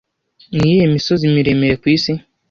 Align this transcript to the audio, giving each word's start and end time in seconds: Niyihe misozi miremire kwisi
Niyihe 0.53 0.83
misozi 0.95 1.23
miremire 1.35 1.75
kwisi 1.81 2.11